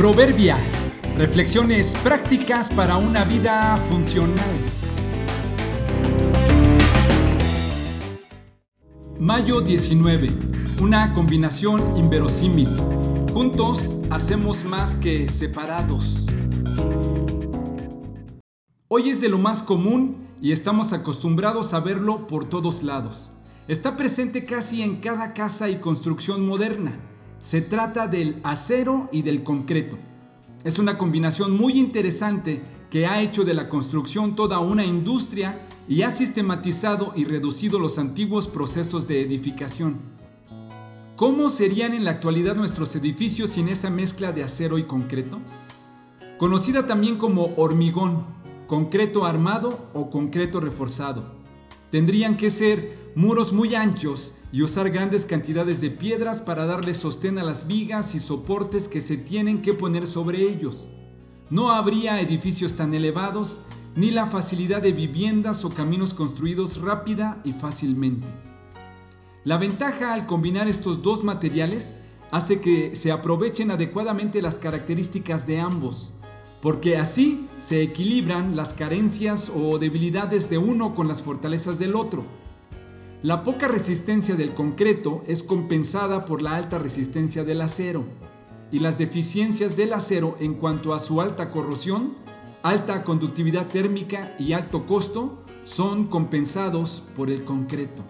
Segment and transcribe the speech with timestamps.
[0.00, 0.56] Proverbia.
[1.18, 4.58] Reflexiones prácticas para una vida funcional.
[9.18, 10.28] Mayo 19.
[10.80, 12.70] Una combinación inverosímil.
[13.34, 16.26] Juntos hacemos más que separados.
[18.88, 23.32] Hoy es de lo más común y estamos acostumbrados a verlo por todos lados.
[23.68, 27.09] Está presente casi en cada casa y construcción moderna.
[27.40, 29.98] Se trata del acero y del concreto.
[30.62, 32.60] Es una combinación muy interesante
[32.90, 37.98] que ha hecho de la construcción toda una industria y ha sistematizado y reducido los
[37.98, 40.00] antiguos procesos de edificación.
[41.16, 45.40] ¿Cómo serían en la actualidad nuestros edificios sin esa mezcla de acero y concreto?
[46.36, 48.26] Conocida también como hormigón,
[48.66, 51.39] concreto armado o concreto reforzado.
[51.90, 57.38] Tendrían que ser muros muy anchos y usar grandes cantidades de piedras para darle sostén
[57.38, 60.88] a las vigas y soportes que se tienen que poner sobre ellos.
[61.50, 63.62] No habría edificios tan elevados
[63.96, 68.28] ni la facilidad de viviendas o caminos construidos rápida y fácilmente.
[69.42, 71.98] La ventaja al combinar estos dos materiales
[72.30, 76.12] hace que se aprovechen adecuadamente las características de ambos,
[76.60, 82.24] porque así se equilibran las carencias o debilidades de uno con las fortalezas del otro.
[83.22, 88.04] La poca resistencia del concreto es compensada por la alta resistencia del acero,
[88.72, 92.14] y las deficiencias del acero en cuanto a su alta corrosión,
[92.62, 98.04] alta conductividad térmica y alto costo son compensados por el concreto.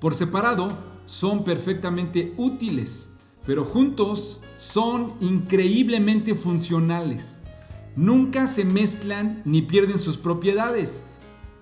[0.00, 0.68] Por separado
[1.04, 3.10] son perfectamente útiles,
[3.44, 7.42] pero juntos son increíblemente funcionales
[7.96, 11.04] nunca se mezclan ni pierden sus propiedades,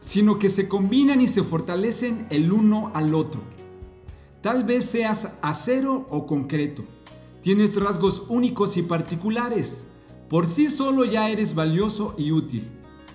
[0.01, 3.41] sino que se combinan y se fortalecen el uno al otro.
[4.41, 6.85] Tal vez seas acero o concreto.
[7.43, 9.89] Tienes rasgos únicos y particulares.
[10.29, 12.71] Por sí solo ya eres valioso y útil.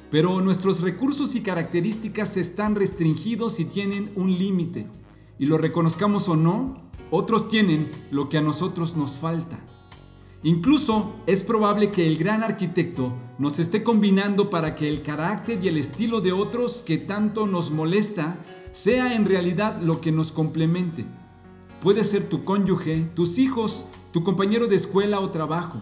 [0.09, 4.87] Pero nuestros recursos y características están restringidos y tienen un límite.
[5.39, 6.73] Y lo reconozcamos o no,
[7.11, 9.59] otros tienen lo que a nosotros nos falta.
[10.43, 15.67] Incluso es probable que el gran arquitecto nos esté combinando para que el carácter y
[15.67, 18.39] el estilo de otros que tanto nos molesta
[18.71, 21.05] sea en realidad lo que nos complemente.
[21.79, 25.81] Puede ser tu cónyuge, tus hijos, tu compañero de escuela o trabajo.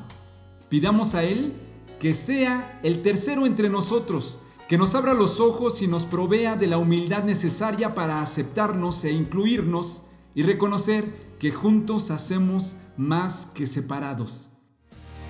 [0.68, 1.54] Pidamos a Él
[2.00, 6.68] que sea el tercero entre nosotros, que nos abra los ojos y nos provea de
[6.68, 10.04] la humildad necesaria para aceptarnos e incluirnos
[10.36, 11.06] y reconocer
[11.40, 14.50] que juntos hacemos más que separados.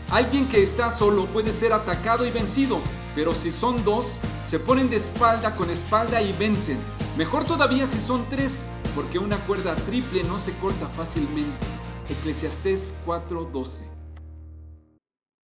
[0.10, 2.80] Alguien que está solo puede ser atacado y vencido,
[3.16, 6.78] pero si son dos, se ponen de espalda con espalda y vencen.
[7.18, 8.66] Mejor todavía si son tres,
[8.96, 11.66] porque una cuerda triple no se corta fácilmente.
[12.10, 13.89] Eclesiastés 4:12